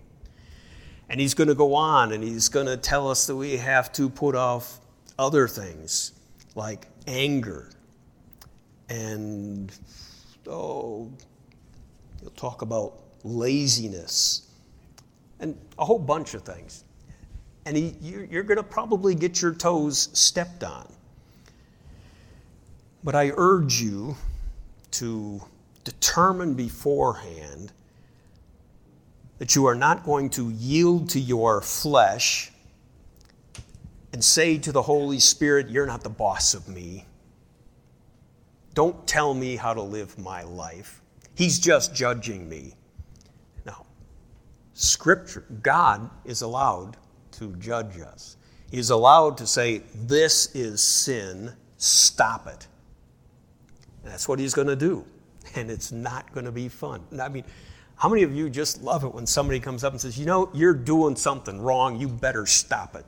[1.09, 3.91] And he's going to go on and he's going to tell us that we have
[3.93, 4.80] to put off
[5.18, 6.14] other things
[6.55, 7.70] like anger
[8.89, 9.72] and,
[10.47, 11.09] oh,
[12.22, 14.49] he'll talk about laziness
[15.39, 16.84] and a whole bunch of things.
[17.66, 20.91] And you're going to probably get your toes stepped on.
[23.03, 24.16] But I urge you
[24.91, 25.41] to
[25.84, 27.72] determine beforehand
[29.39, 32.51] that you are not going to yield to your flesh
[34.14, 37.05] and say to the Holy Spirit, You're not the boss of me.
[38.74, 41.01] Don't tell me how to live my life.
[41.36, 42.76] He's just judging me.
[43.66, 43.86] Now,
[44.74, 46.97] Scripture, God is allowed
[47.34, 48.38] to judge us.
[48.72, 52.68] He is allowed to say, This is sin, stop it.
[54.04, 55.06] That's what He's going to do
[55.56, 57.02] and it's not going to be fun.
[57.20, 57.44] I mean,
[57.96, 60.50] how many of you just love it when somebody comes up and says, you know,
[60.54, 63.06] you're doing something wrong, you better stop it?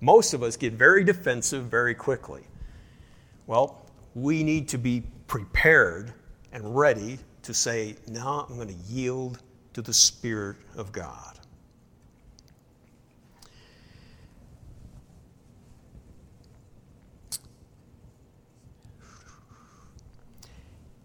[0.00, 2.42] Most of us get very defensive very quickly.
[3.46, 6.12] Well, we need to be prepared
[6.52, 9.42] and ready to say, now I'm going to yield
[9.74, 11.35] to the Spirit of God.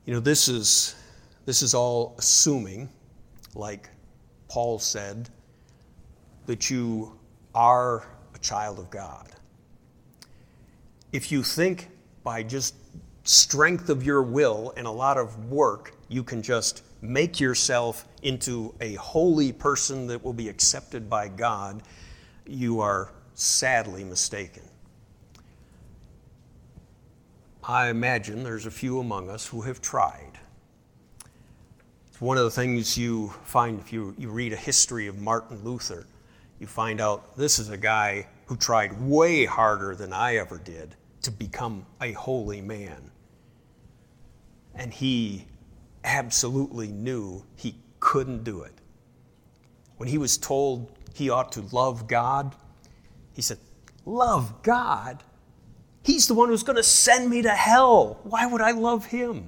[0.05, 0.95] You know, this is,
[1.45, 2.89] this is all assuming,
[3.53, 3.89] like
[4.47, 5.29] Paul said,
[6.47, 7.17] that you
[7.53, 9.29] are a child of God.
[11.11, 11.89] If you think
[12.23, 12.75] by just
[13.23, 18.73] strength of your will and a lot of work, you can just make yourself into
[18.81, 21.83] a holy person that will be accepted by God,
[22.45, 24.63] you are sadly mistaken.
[27.63, 30.39] I imagine there's a few among us who have tried.
[32.07, 35.63] It's one of the things you find if you, you read a history of Martin
[35.63, 36.07] Luther.
[36.59, 40.95] You find out this is a guy who tried way harder than I ever did
[41.21, 43.11] to become a holy man.
[44.73, 45.45] And he
[46.03, 48.73] absolutely knew he couldn't do it.
[49.97, 52.55] When he was told he ought to love God,
[53.33, 53.59] he said,
[54.05, 55.23] Love God?
[56.03, 58.19] He's the one who's going to send me to hell.
[58.23, 59.47] Why would I love him?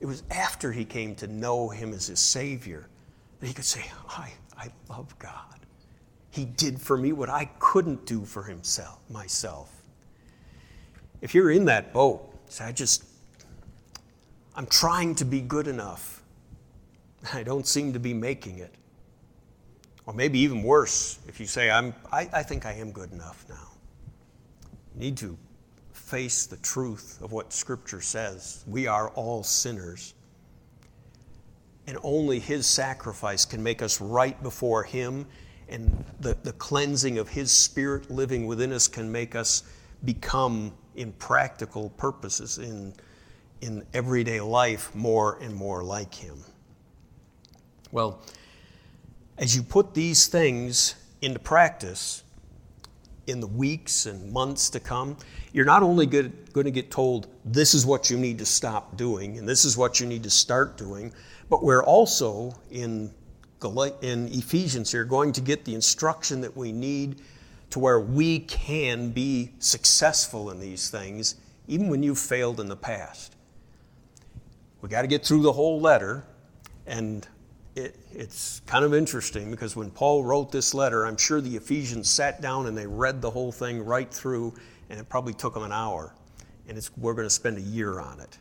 [0.00, 2.86] It was after he came to know him as his Savior
[3.40, 5.32] that he could say, I, I love God.
[6.30, 9.72] He did for me what I couldn't do for himself, myself.
[11.22, 13.04] If you're in that boat, say, I just,
[14.54, 16.22] I'm trying to be good enough.
[17.32, 18.74] I don't seem to be making it.
[20.04, 23.44] Or maybe even worse, if you say, I'm, I, I think I am good enough
[23.48, 23.65] now
[24.96, 25.36] need to
[25.92, 28.64] face the truth of what Scripture says.
[28.66, 30.14] We are all sinners.
[31.86, 35.26] And only His sacrifice can make us right before Him,
[35.68, 39.62] and the, the cleansing of His Spirit living within us can make us
[40.04, 42.92] become, in practical purposes, in,
[43.60, 46.38] in everyday life, more and more like Him.
[47.92, 48.20] Well,
[49.38, 52.24] as you put these things into practice,
[53.26, 55.16] in the weeks and months to come,
[55.52, 59.38] you're not only going to get told this is what you need to stop doing
[59.38, 61.12] and this is what you need to start doing,
[61.48, 63.12] but we're also in,
[64.02, 67.20] in Ephesians here going to get the instruction that we need
[67.70, 72.76] to where we can be successful in these things, even when you've failed in the
[72.76, 73.34] past.
[74.80, 76.24] We got to get through the whole letter,
[76.86, 77.26] and
[77.76, 82.10] it, it's kind of interesting because when Paul wrote this letter, I'm sure the Ephesians
[82.10, 84.54] sat down and they read the whole thing right through,
[84.88, 86.14] and it probably took them an hour.
[86.68, 88.38] And we're going to spend a year on it.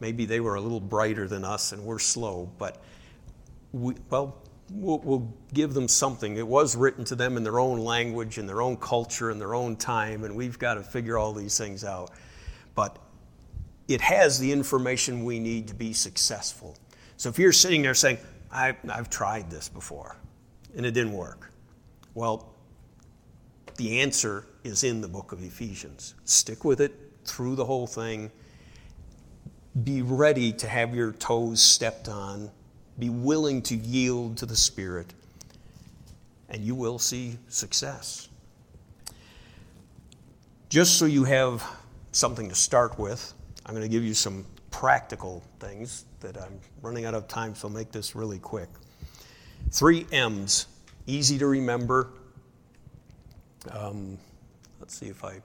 [0.00, 2.80] Maybe they were a little brighter than us and we're slow, but
[3.72, 4.36] we, well,
[4.70, 6.36] we'll, we'll give them something.
[6.36, 9.54] It was written to them in their own language, in their own culture, in their
[9.54, 12.12] own time, and we've got to figure all these things out.
[12.76, 12.96] But
[13.88, 16.76] it has the information we need to be successful.
[17.16, 18.18] So if you're sitting there saying,
[18.50, 20.16] I, I've tried this before
[20.76, 21.50] and it didn't work,
[22.14, 22.54] well,
[23.76, 26.14] the answer is in the book of Ephesians.
[26.24, 26.94] Stick with it
[27.24, 28.30] through the whole thing.
[29.84, 32.50] Be ready to have your toes stepped on.
[32.98, 35.14] Be willing to yield to the Spirit,
[36.48, 38.28] and you will see success.
[40.68, 41.64] Just so you have
[42.10, 43.32] something to start with,
[43.64, 47.68] I'm going to give you some practical things that I'm running out of time, so
[47.68, 48.68] I'll make this really quick.
[49.70, 50.66] Three M's,
[51.06, 52.10] easy to remember.
[53.70, 54.18] Um,
[54.80, 55.40] let's see if I,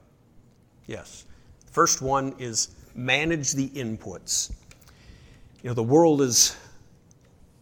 [0.86, 1.26] yes.
[1.70, 4.52] First one is manage the inputs.
[5.62, 6.56] You know, the world is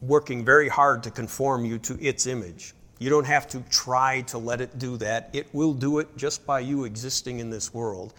[0.00, 2.74] working very hard to conform you to its image.
[2.98, 5.30] You don't have to try to let it do that.
[5.32, 8.14] It will do it just by you existing in this world.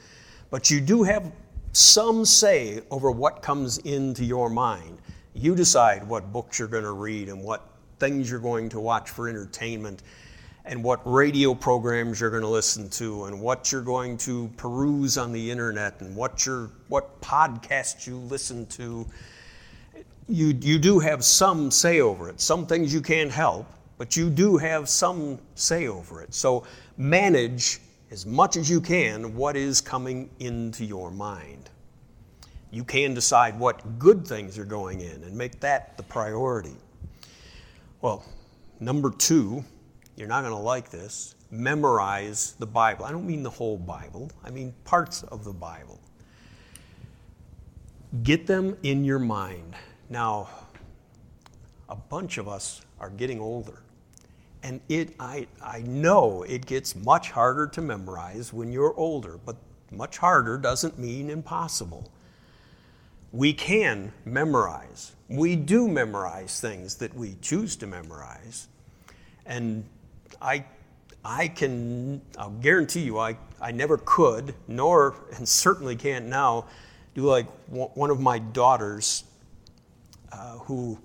[0.49, 1.31] But you do have
[1.73, 4.99] some say over what comes into your mind.
[5.33, 7.67] You decide what books you're going to read and what
[7.99, 10.03] things you're going to watch for entertainment
[10.65, 15.17] and what radio programs you're going to listen to and what you're going to peruse
[15.17, 19.05] on the internet and what your what podcasts you listen to.
[20.29, 22.39] You you do have some say over it.
[22.39, 23.65] Some things you can't help
[23.97, 26.33] but you do have some say over it.
[26.33, 26.65] So
[26.97, 27.79] manage
[28.13, 31.71] as much as you can what is coming into your mind.
[32.69, 36.75] You can decide what good things are going in and make that the priority.
[38.01, 38.23] Well,
[38.79, 39.65] number two,
[40.15, 43.03] you're not going to like this, memorize the Bible.
[43.03, 45.99] I don't mean the whole Bible, I mean parts of the Bible.
[48.21, 49.73] Get them in your mind.
[50.11, 50.49] Now,
[51.89, 53.82] a bunch of us are getting older.
[54.63, 59.57] And it, I, I know it gets much harder to memorize when you're older, but
[59.91, 62.09] much harder doesn't mean impossible.
[63.33, 65.11] We can memorize.
[65.27, 68.67] We do memorize things that we choose to memorize.
[69.45, 69.83] And
[70.41, 70.63] I,
[71.25, 76.65] I can, I'll guarantee you, I, I never could, nor, and certainly can't now,
[77.15, 79.23] do like one of my daughters
[80.31, 80.97] uh, who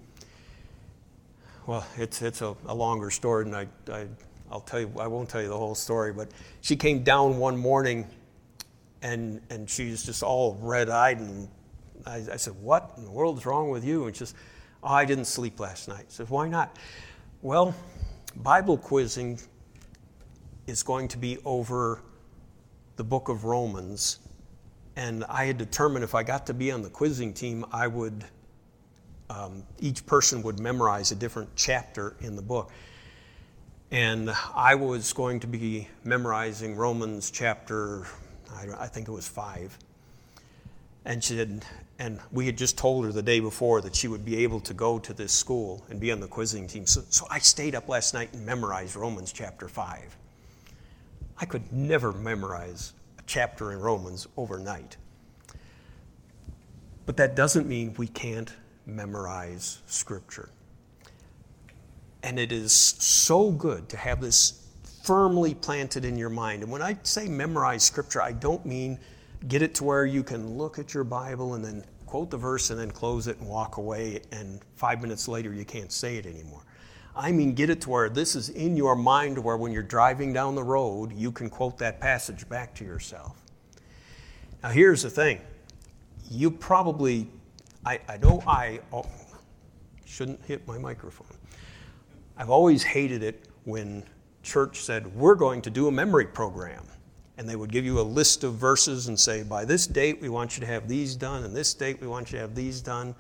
[1.68, 4.06] well, it's, it's a, a longer story, and I, I,
[4.50, 6.30] I'll tell you, I won't tell you the whole story, but
[6.62, 8.06] she came down one morning
[9.02, 11.18] and, and she's just all red eyed.
[11.18, 11.46] And
[12.06, 14.06] I, I, said, What in the world is wrong with you?
[14.06, 14.34] And she says,
[14.82, 16.06] oh, I didn't sleep last night.
[16.08, 16.74] I said, Why not?
[17.42, 17.74] Well,
[18.36, 19.38] Bible quizzing
[20.66, 22.00] is going to be over
[22.96, 24.20] the book of Romans.
[24.96, 28.24] And I had determined if I got to be on the quizzing team, I would
[29.30, 32.70] um, each person would memorize a different chapter in the book.
[33.90, 38.06] And I was going to be memorizing Romans chapter,
[38.52, 39.76] I, I think it was five.
[41.04, 41.64] And she said,
[41.98, 44.74] and we had just told her the day before that she would be able to
[44.74, 46.86] go to this school and be on the quizzing team.
[46.86, 50.16] So, so I stayed up last night and memorized Romans chapter 5.
[51.40, 54.96] I could never memorize a chapter in Romans overnight.
[57.06, 58.52] But that doesn't mean we can't
[58.88, 60.48] memorize Scripture.
[62.22, 64.66] And it is so good to have this
[65.04, 66.62] firmly planted in your mind.
[66.62, 68.98] And when I say memorize Scripture, I don't mean
[69.46, 72.70] get it to where you can look at your Bible and then quote the verse
[72.70, 76.26] and then close it and walk away, and five minutes later you can't say it
[76.26, 76.62] anymore.
[77.14, 80.32] I mean, get it to where this is in your mind, where when you're driving
[80.32, 83.36] down the road, you can quote that passage back to yourself.
[84.62, 85.40] Now, here's the thing
[86.30, 87.28] you probably
[87.88, 89.06] I, I know I oh,
[90.04, 91.34] shouldn't hit my microphone.
[92.36, 94.04] I've always hated it when
[94.42, 96.84] church said, We're going to do a memory program.
[97.38, 100.28] And they would give you a list of verses and say, By this date, we
[100.28, 102.82] want you to have these done, and this date, we want you to have these
[102.82, 103.14] done.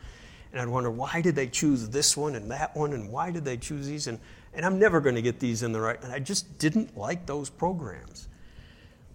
[0.52, 3.46] And I'd wonder, why did they choose this one and that one, and why did
[3.46, 4.06] they choose these?
[4.06, 4.18] And,
[4.52, 6.02] and I'm never going to get these in the right.
[6.02, 8.28] And I just didn't like those programs.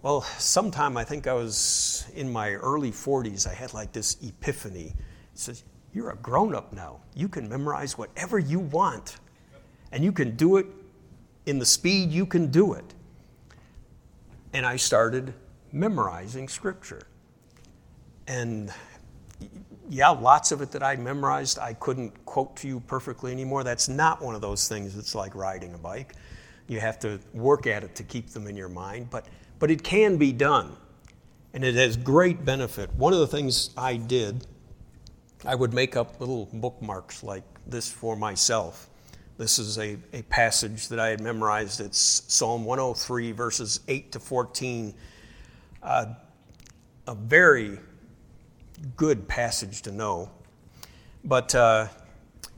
[0.02, 4.94] Well, sometime I think I was in my early 40s, I had like this epiphany
[5.34, 7.00] says, You're a grown up now.
[7.14, 9.16] You can memorize whatever you want,
[9.92, 10.66] and you can do it
[11.46, 12.94] in the speed you can do it.
[14.52, 15.34] And I started
[15.72, 17.02] memorizing scripture.
[18.26, 18.72] And
[19.90, 23.64] yeah, lots of it that I memorized, I couldn't quote to you perfectly anymore.
[23.64, 26.14] That's not one of those things that's like riding a bike.
[26.66, 29.26] You have to work at it to keep them in your mind, but,
[29.58, 30.76] but it can be done.
[31.52, 32.92] And it has great benefit.
[32.94, 34.46] One of the things I did,
[35.46, 38.88] I would make up little bookmarks like this for myself.
[39.36, 41.80] This is a, a passage that I had memorized.
[41.80, 44.94] It's Psalm 103, verses 8 to 14.
[45.82, 46.06] Uh,
[47.06, 47.78] a very
[48.96, 50.30] good passage to know.
[51.24, 51.88] But uh,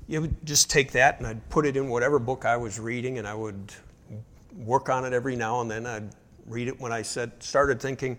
[0.07, 3.19] you would just take that and I'd put it in whatever book I was reading
[3.19, 3.73] and I would
[4.59, 5.87] work on it every now and then.
[5.87, 6.11] I'd
[6.47, 8.17] read it when I said, started thinking,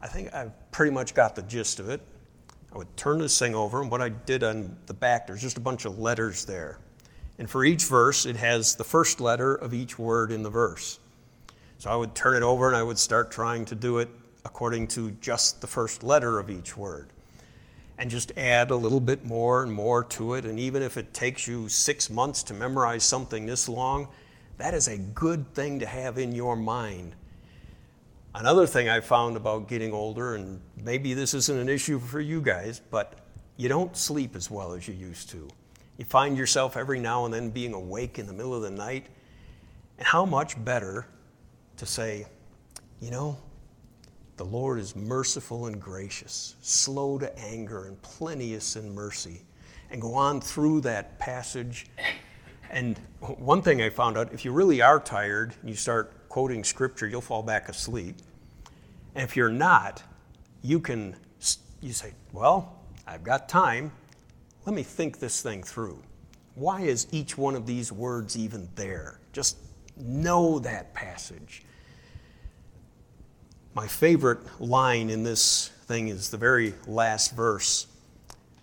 [0.00, 2.00] I think I've pretty much got the gist of it.
[2.72, 5.56] I would turn this thing over, and what I did on the back, there's just
[5.56, 6.78] a bunch of letters there.
[7.38, 10.98] And for each verse, it has the first letter of each word in the verse.
[11.78, 14.10] So I would turn it over and I would start trying to do it
[14.44, 17.08] according to just the first letter of each word
[17.96, 20.44] and just add a little bit more and more to it.
[20.44, 24.08] And even if it takes you six months to memorize something this long,
[24.58, 27.14] that is a good thing to have in your mind.
[28.34, 32.40] Another thing I found about getting older, and maybe this isn't an issue for you
[32.40, 33.18] guys, but
[33.56, 35.48] you don't sleep as well as you used to.
[35.98, 39.06] You find yourself every now and then being awake in the middle of the night.
[39.98, 41.06] And how much better
[41.76, 42.24] to say,
[43.00, 43.36] you know,
[44.36, 49.42] the Lord is merciful and gracious, slow to anger, and plenteous in mercy.
[49.90, 51.86] And go on through that passage.
[52.70, 56.64] And one thing I found out if you really are tired and you start quoting
[56.64, 58.16] scripture, you'll fall back asleep.
[59.14, 60.02] And if you're not,
[60.62, 61.14] you can
[61.82, 63.92] you say, "Well, I've got time.
[64.64, 66.02] Let me think this thing through.
[66.54, 69.18] Why is each one of these words even there?
[69.32, 69.56] Just
[69.96, 71.64] know that passage.
[73.74, 77.86] My favorite line in this thing is the very last verse.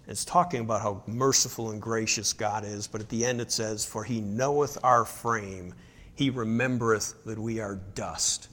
[0.07, 3.85] It's talking about how merciful and gracious God is, but at the end it says,
[3.85, 5.73] For he knoweth our frame,
[6.17, 8.49] he remembereth that we are dust.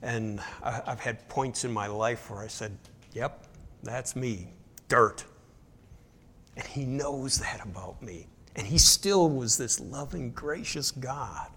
[0.00, 2.76] And I've had points in my life where I said,
[3.12, 3.44] Yep,
[3.82, 4.48] that's me,
[4.88, 5.24] dirt.
[6.56, 8.26] And he knows that about me.
[8.56, 11.48] And he still was this loving, gracious God.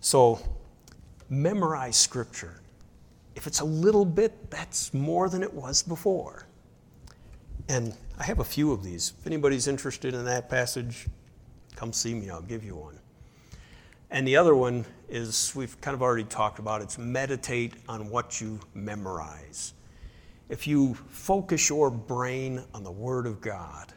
[0.00, 0.40] So
[1.28, 2.60] memorize Scripture.
[3.36, 6.46] If it's a little bit, that's more than it was before.
[7.68, 9.12] And I have a few of these.
[9.20, 11.06] If anybody's interested in that passage,
[11.76, 12.98] come see me, I'll give you one.
[14.10, 18.40] And the other one is we've kind of already talked about it's meditate on what
[18.40, 19.74] you memorize.
[20.48, 23.92] If you focus your brain on the Word of God,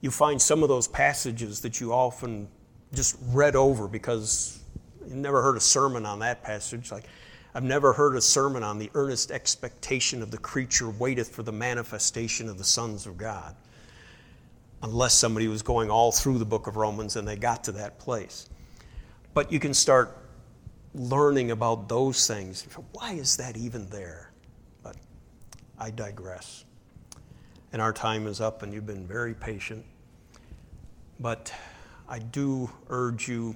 [0.00, 2.48] you find some of those passages that you often
[2.92, 4.60] just read over because
[5.06, 6.90] You've never heard a sermon on that passage.
[6.90, 7.04] Like,
[7.54, 11.52] I've never heard a sermon on the earnest expectation of the creature waiteth for the
[11.52, 13.54] manifestation of the sons of God.
[14.82, 17.98] Unless somebody was going all through the book of Romans and they got to that
[17.98, 18.48] place.
[19.36, 20.16] But you can start
[20.94, 22.66] learning about those things.
[22.92, 24.32] Why is that even there?
[24.82, 24.96] But
[25.78, 26.64] I digress.
[27.74, 29.84] And our time is up, and you've been very patient.
[31.20, 31.52] But
[32.08, 33.54] I do urge you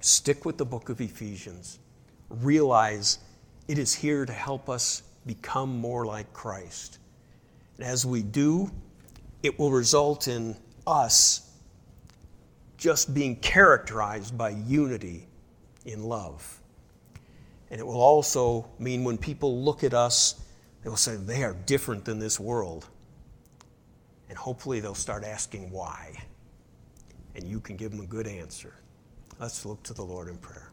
[0.00, 1.80] Stick with the book of Ephesians.
[2.30, 3.18] Realize
[3.66, 6.98] it is here to help us become more like Christ.
[7.78, 8.70] And as we do,
[9.42, 10.56] it will result in
[10.86, 11.47] us
[12.78, 15.26] just being characterized by unity
[15.84, 16.60] in love.
[17.70, 20.40] And it will also mean when people look at us,
[20.82, 22.86] they will say, they are different than this world.
[24.28, 26.16] And hopefully they'll start asking why.
[27.34, 28.74] And you can give them a good answer.
[29.38, 30.70] Let's look to the Lord in prayer.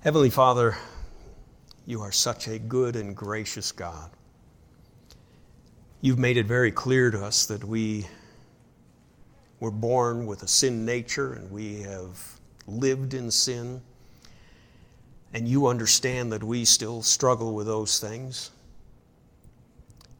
[0.00, 0.76] Heavenly Father,
[1.86, 4.10] you are such a good and gracious God.
[6.00, 8.06] You've made it very clear to us that we
[9.62, 13.80] were born with a sin nature and we have lived in sin.
[15.34, 18.50] And you understand that we still struggle with those things.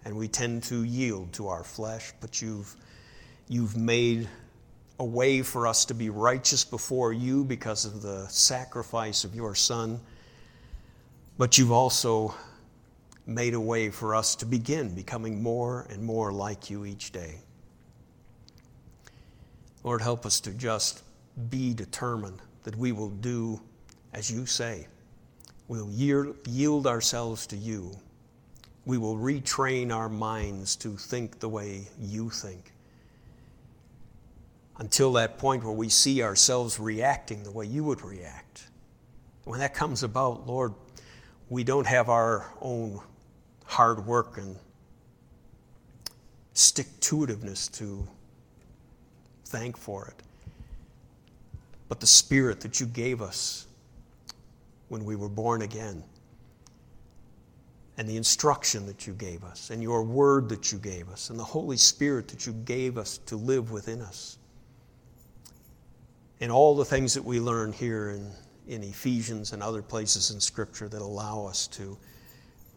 [0.05, 2.77] And we tend to yield to our flesh, but you've,
[3.49, 4.29] you've made
[5.01, 9.57] a way for us to be righteous before you because of the sacrifice of your
[9.57, 10.01] Son,
[11.37, 12.33] but you've also
[13.27, 17.41] made a way for us to begin becoming more and more like you each day.
[19.85, 21.03] Lord, help us to just
[21.51, 23.61] be determined that we will do
[24.13, 24.87] as you say.
[25.69, 27.93] We'll yield ourselves to you.
[28.85, 32.73] We will retrain our minds to think the way you think
[34.79, 38.67] until that point where we see ourselves reacting the way you would react.
[39.45, 40.75] When that comes about, Lord,
[41.49, 43.01] we don't have our own
[43.65, 44.57] hard work and
[46.55, 48.07] stick to itiveness to
[49.53, 50.23] thank for it,
[51.89, 53.67] but the Spirit that you gave us
[54.89, 56.03] when we were born again,
[57.99, 61.39] and the instruction that you gave us, and your word that you gave us, and
[61.39, 64.39] the Holy Spirit that you gave us to live within us.
[66.41, 68.31] And all the things that we learn here in,
[68.67, 71.97] in Ephesians and other places in Scripture that allow us to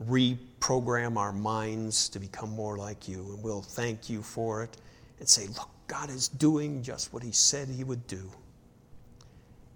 [0.04, 3.20] reprogram our minds to become more like you.
[3.34, 4.78] And we'll thank you for it
[5.20, 8.32] and say, Look, God is doing just what He said He would do.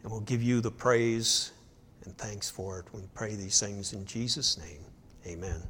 [0.04, 1.52] And we'll give you the praise
[2.06, 2.86] and thanks for it.
[2.94, 4.84] We pray these things in Jesus' name.
[5.28, 5.62] Amen.